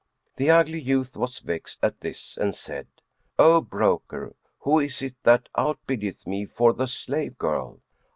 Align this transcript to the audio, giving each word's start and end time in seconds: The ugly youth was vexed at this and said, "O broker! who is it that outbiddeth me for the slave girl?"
The 0.37 0.49
ugly 0.49 0.79
youth 0.81 1.15
was 1.15 1.37
vexed 1.37 1.83
at 1.83 1.99
this 1.99 2.35
and 2.35 2.55
said, 2.55 2.87
"O 3.37 3.61
broker! 3.61 4.33
who 4.61 4.79
is 4.79 5.03
it 5.03 5.13
that 5.21 5.47
outbiddeth 5.55 6.25
me 6.25 6.47
for 6.47 6.73
the 6.73 6.87
slave 6.87 7.37
girl?" 7.37 7.81